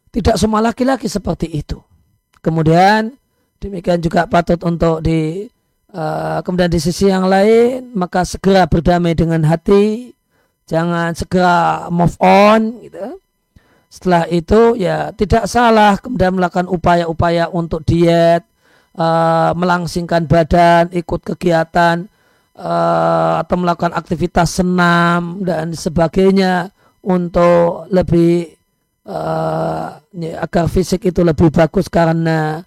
[0.08, 1.76] tidak semua laki-laki seperti itu.
[2.40, 3.12] Kemudian
[3.60, 5.44] demikian juga patut untuk di
[5.96, 10.12] uh, kemudian di sisi yang lain maka segera berdamai dengan hati,
[10.68, 13.16] jangan segera move on gitu.
[13.88, 18.44] Setelah itu ya tidak salah kemudian melakukan upaya-upaya untuk diet,
[18.92, 22.04] uh, melangsingkan badan, ikut kegiatan
[22.60, 26.68] uh, atau melakukan aktivitas senam dan sebagainya
[27.06, 28.52] untuk lebih
[29.06, 29.96] uh,
[30.44, 32.60] agar fisik itu lebih bagus karena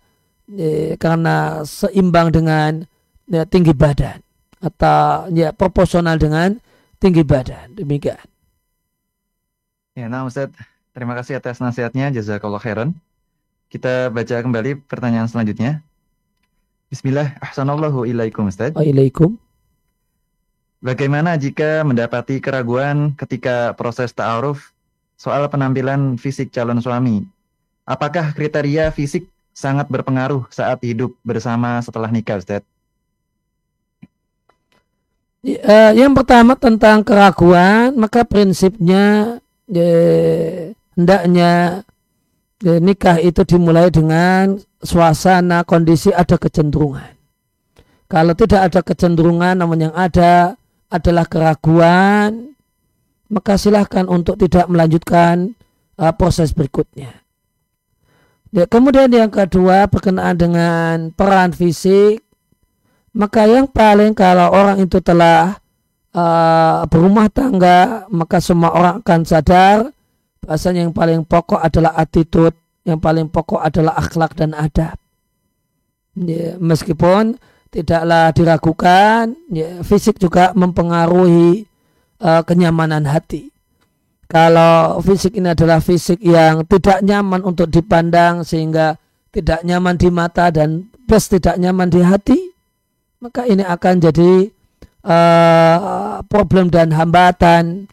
[0.50, 2.88] ya, karena seimbang dengan
[3.30, 4.20] ya, tinggi badan
[4.60, 6.60] atau ya proporsional dengan
[7.00, 8.20] tinggi badan demikian.
[9.96, 10.52] Ya, nah Ustaz,
[11.00, 12.92] Terima kasih atas nasihatnya, jazakallah khairan.
[13.70, 15.86] Kita baca kembali pertanyaan selanjutnya.
[16.92, 18.74] Bismillah, ahsanallahu ilaikum Ustaz.
[18.74, 19.38] Waalaikum.
[20.84, 24.76] Bagaimana jika mendapati keraguan ketika proses ta'aruf
[25.16, 27.24] soal penampilan fisik calon suami?
[27.86, 32.66] Apakah kriteria fisik sangat berpengaruh saat hidup bersama setelah nikah, Ustaz?
[35.40, 39.40] Ya, yang pertama tentang keraguan, maka prinsipnya
[39.72, 39.92] ya,
[41.00, 41.84] hendaknya
[42.60, 47.16] ya, nikah itu dimulai dengan suasana kondisi ada kecenderungan.
[48.12, 50.60] Kalau tidak ada kecenderungan namun yang ada
[50.92, 52.58] adalah keraguan,
[53.32, 55.56] maka silahkan untuk tidak melanjutkan
[55.96, 57.16] uh, proses berikutnya.
[58.50, 62.26] Ya, kemudian yang kedua berkenaan dengan peran fisik,
[63.16, 65.58] maka yang paling kalau orang itu telah
[66.14, 69.90] uh, berumah tangga, maka semua orang akan sadar
[70.50, 72.56] Bahasanya yang paling pokok adalah attitude,
[72.88, 74.96] yang paling pokok adalah akhlak dan adab.
[76.16, 77.38] Ya, meskipun
[77.70, 81.68] tidaklah diragukan, ya, fisik juga mempengaruhi
[82.24, 83.52] uh, kenyamanan hati.
[84.30, 88.98] Kalau fisik ini adalah fisik yang tidak nyaman untuk dipandang sehingga
[89.34, 92.38] tidak nyaman di mata dan plus tidak nyaman di hati,
[93.20, 94.32] maka ini akan jadi
[95.04, 97.88] uh, problem dan hambatan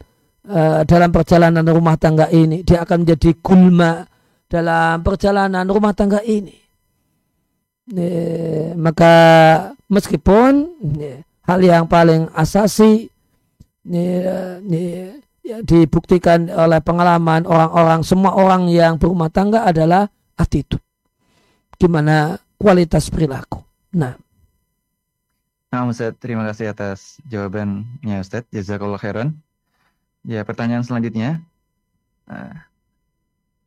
[0.47, 2.63] uh, dalam perjalanan rumah tangga ini.
[2.63, 4.07] Dia akan menjadi gulma
[4.47, 6.55] dalam perjalanan rumah tangga ini.
[7.87, 9.15] Eh, maka
[9.87, 13.07] meskipun nih, hal yang paling asasi
[13.87, 14.27] nih,
[14.67, 20.03] nih, ya, dibuktikan oleh pengalaman orang-orang semua orang yang berumah tangga adalah
[20.35, 20.83] attitude.
[21.79, 23.63] Gimana kualitas perilaku.
[23.95, 24.26] Nah.
[25.67, 28.47] Nah, Ustaz, terima kasih atas jawabannya Ustaz.
[28.55, 29.35] Jazakallah khairan.
[30.23, 31.43] Ya, pertanyaan selanjutnya.
[32.27, 32.67] Nah,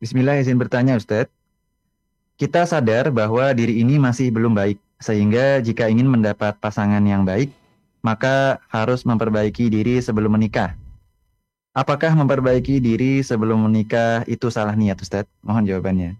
[0.01, 1.29] Bismillah izin bertanya Ustadz.
[2.33, 7.53] Kita sadar bahwa diri ini masih belum baik, sehingga jika ingin mendapat pasangan yang baik,
[8.01, 10.73] maka harus memperbaiki diri sebelum menikah.
[11.77, 15.29] Apakah memperbaiki diri sebelum menikah itu salah niat Ustadz?
[15.45, 16.11] Mohon jawabannya.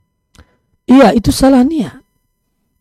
[0.86, 1.98] Iya, itu salah niat.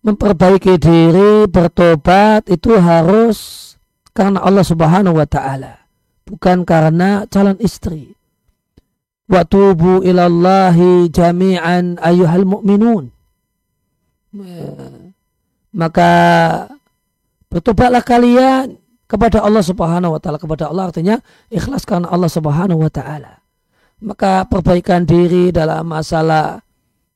[0.01, 3.71] Memperbaiki diri, bertobat itu harus
[4.17, 5.81] karena Allah Subhanahu wa taala
[6.31, 8.15] bukan karena calon istri.
[9.27, 13.11] Wa tubu ilallahi jami'an ayuhal mu'minun.
[15.75, 16.13] Maka
[17.51, 18.79] bertobatlah kalian
[19.11, 21.19] kepada Allah Subhanahu wa taala kepada Allah artinya
[21.51, 23.43] ikhlas karena Allah Subhanahu wa taala.
[24.01, 26.63] Maka perbaikan diri dalam masalah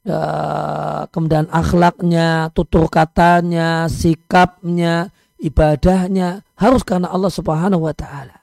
[0.08, 8.40] uh, kemudian akhlaknya, tutur katanya, sikapnya, ibadahnya harus karena Allah Subhanahu wa taala.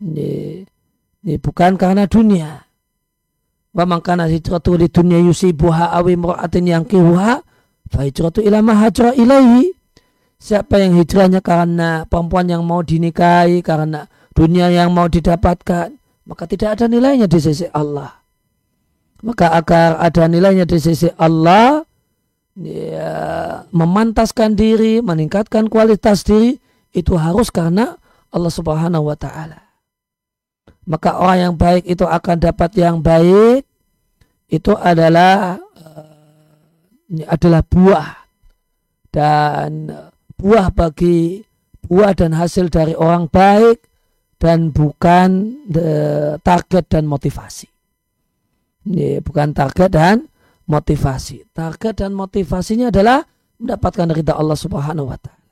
[0.00, 0.64] Ini,
[1.24, 2.64] ini bukan karena dunia.
[3.70, 7.38] Wa mangkana hijratu di dunia yusibuha awi mura'atin yang kihuha
[7.86, 9.72] fa hijratu ila ma hajra ilaihi.
[10.40, 15.92] Siapa yang hijrahnya karena perempuan yang mau dinikahi, karena dunia yang mau didapatkan,
[16.24, 18.19] maka tidak ada nilainya di sisi Allah.
[19.20, 21.84] Maka agar ada nilainya di sisi Allah
[22.56, 23.12] ya,
[23.68, 26.56] memantaskan diri, meningkatkan kualitas diri
[26.96, 28.00] itu harus karena
[28.32, 29.60] Allah Subhanahu wa taala.
[30.88, 33.62] Maka orang yang baik itu akan dapat yang baik
[34.50, 38.08] itu adalah uh, adalah buah
[39.14, 39.86] dan
[40.34, 41.46] buah bagi
[41.86, 43.86] buah dan hasil dari orang baik
[44.40, 45.62] dan bukan
[46.42, 47.69] target dan motivasi.
[48.88, 50.16] Ini bukan target dan
[50.64, 51.50] motivasi.
[51.52, 53.20] Target dan motivasinya adalah
[53.60, 55.44] mendapatkan ridha Allah Subhanahu wa taala.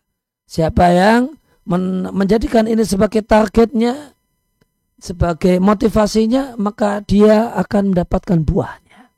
[0.49, 1.37] Siapa yang
[1.68, 4.16] men menjadikan ini sebagai targetnya,
[4.97, 9.12] sebagai motivasinya, maka dia akan mendapatkan buahnya.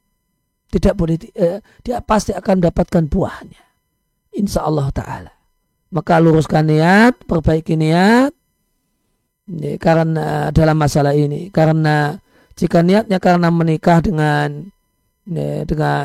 [0.71, 3.63] Tidak boleh eh, dia pasti akan mendapatkan buahnya.
[4.35, 5.33] Insya Allah taala.
[5.91, 8.31] Maka luruskan niat, perbaiki niat,
[9.51, 12.15] ini, karena dalam masalah ini karena
[12.59, 14.71] jika niatnya karena menikah dengan
[15.31, 16.03] ini, dengan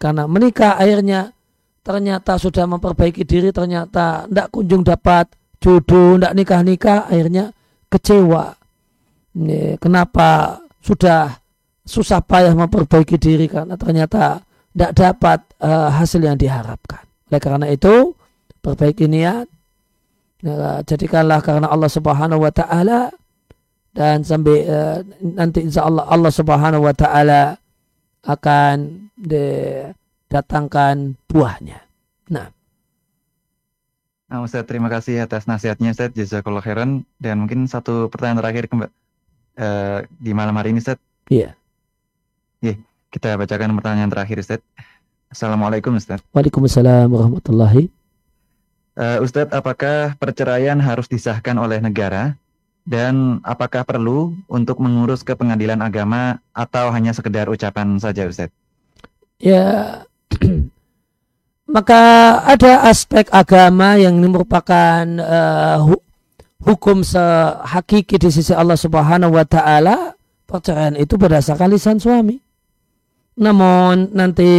[0.00, 1.34] karena menikah akhirnya
[1.82, 5.28] ternyata sudah memperbaiki diri ternyata tidak kunjung dapat
[5.58, 7.52] jodoh tidak nikah nikah akhirnya
[7.92, 8.56] kecewa.
[9.32, 11.32] Ini, kenapa sudah
[11.84, 13.48] susah payah memperbaiki diri?
[13.48, 14.40] Karena ternyata
[14.72, 17.04] tidak dapat uh, hasil yang diharapkan.
[17.28, 18.16] Oleh karena itu
[18.60, 19.48] perbaiki niat.
[20.42, 23.14] Nah, jadikanlah karena Allah Subhanahu wa taala
[23.92, 27.60] dan sampai uh, nanti insya Allah Allah Subhanahu wa taala
[28.24, 29.08] akan
[30.32, 31.84] datangkan buahnya.
[32.32, 32.48] Nah.
[34.32, 36.16] Nah, Ustaz, terima kasih atas nasihatnya, Ustaz.
[36.16, 37.04] Jazakallah khairan.
[37.20, 38.88] Dan mungkin satu pertanyaan terakhir uh,
[40.08, 40.96] di malam hari ini, Ustaz.
[41.28, 41.52] Iya.
[42.64, 42.80] Yeah.
[43.12, 44.64] kita bacakan pertanyaan terakhir, Ustaz.
[45.28, 46.24] Assalamualaikum, Ustaz.
[46.32, 47.92] Waalaikumsalam warahmatullahi
[48.92, 52.36] Uh, Ustadz, apakah perceraian harus disahkan oleh negara?
[52.82, 58.54] Dan apakah perlu untuk mengurus ke pengadilan agama atau hanya sekedar ucapan saja Ustadz?
[59.38, 60.02] Ya,
[61.74, 62.02] maka
[62.42, 65.78] ada aspek agama yang merupakan uh,
[66.62, 70.14] hukum sehakiki di sisi Allah Subhanahu wa taala
[70.46, 72.38] perceraian itu berdasarkan lisan suami.
[73.38, 74.50] Namun nanti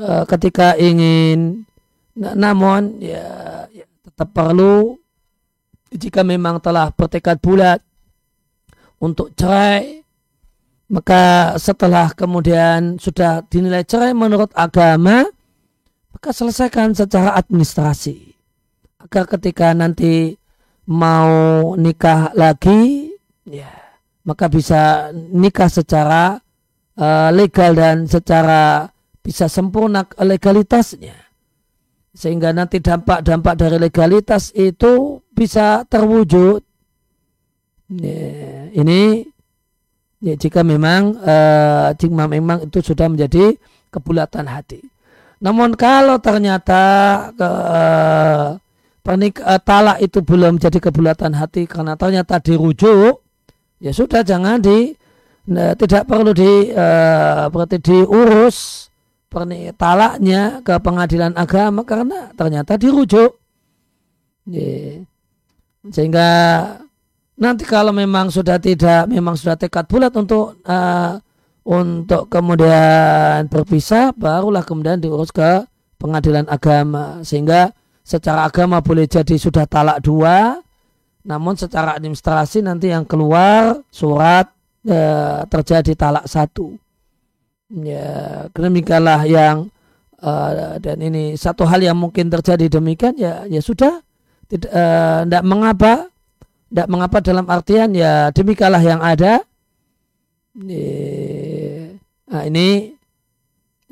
[0.00, 1.64] uh, ketika ingin
[2.16, 3.28] namun ya,
[3.68, 4.96] ya tetap perlu
[5.94, 7.78] jika memang telah bertekad bulat
[8.98, 10.02] untuk cerai
[10.86, 15.26] maka setelah kemudian sudah dinilai cerai menurut agama
[16.14, 18.32] maka selesaikan secara administrasi.
[19.02, 20.34] Agar ketika nanti
[20.86, 23.10] mau nikah lagi
[23.46, 23.70] ya
[24.26, 26.38] maka bisa nikah secara
[26.98, 28.90] uh, legal dan secara
[29.22, 31.25] bisa sempurna legalitasnya
[32.16, 36.64] sehingga nanti dampak-dampak dari legalitas itu bisa terwujud.
[38.72, 39.00] Ini
[40.24, 41.92] ya, jika memang uh,
[42.26, 43.54] memang itu sudah menjadi
[43.92, 44.80] kebulatan hati.
[45.44, 46.82] Namun kalau ternyata
[47.36, 48.56] uh,
[49.04, 53.20] pernik uh, talak itu belum jadi kebulatan hati karena ternyata dirujuk,
[53.78, 54.96] ya sudah jangan di
[55.52, 58.88] uh, tidak perlu di uh, berarti diurus
[59.76, 63.36] talaknya ke pengadilan agama karena ternyata dirujuk.
[65.92, 66.28] Sehingga
[67.36, 71.20] nanti kalau memang sudah tidak, memang sudah tekad bulat untuk uh,
[71.66, 75.66] untuk kemudian berpisah, barulah kemudian diurus ke
[75.98, 77.20] pengadilan agama.
[77.26, 77.74] Sehingga
[78.06, 80.62] secara agama boleh jadi sudah talak dua,
[81.26, 84.46] namun secara administrasi nanti yang keluar surat
[84.86, 86.85] uh, terjadi talak satu
[87.70, 89.70] ya demikianlah yang
[90.22, 94.02] uh, dan ini satu hal yang mungkin terjadi demikian ya ya sudah.
[94.46, 96.06] Tidak uh, mengapa
[96.70, 99.42] tidak mengapa dalam artian ya demikianlah yang ada.
[102.26, 102.94] Nah ini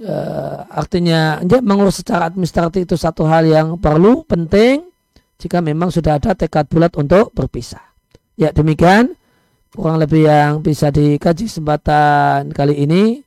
[0.02, 4.86] uh, artinya ya, mengurus secara administratif itu satu hal yang perlu penting
[5.42, 7.82] jika memang sudah ada tekad bulat untuk berpisah.
[8.38, 9.18] Ya demikian.
[9.74, 13.23] Kurang lebih yang bisa dikaji kesempatan kali ini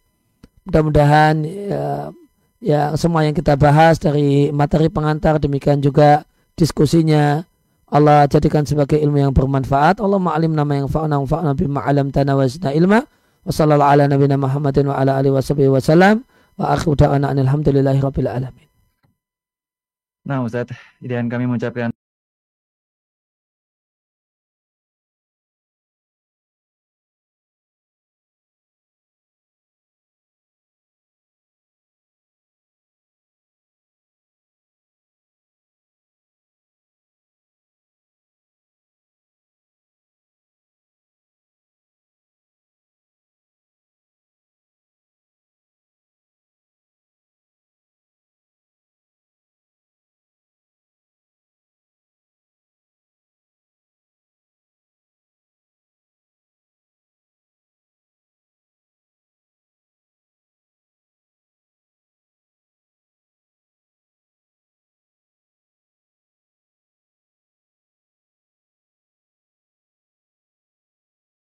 [0.67, 2.11] mudah-mudahan ya,
[2.59, 6.27] ya semua yang kita bahas dari materi pengantar demikian juga
[6.59, 7.47] diskusinya
[7.87, 10.03] Allah jadikan sebagai ilmu yang bermanfaat.
[10.03, 12.99] Allah ma'alim nama yang fa'na fa'na bima alam tana wa zidna ilma.
[13.47, 16.27] Wa sallallahu ala nabina Muhammadin wa ala alihi wa sahbihi wa salam.
[16.59, 18.67] Wa akhiru da'ana rabbil alamin.
[20.27, 20.67] Nah Ustaz,
[20.99, 21.95] dan kami mengucapkan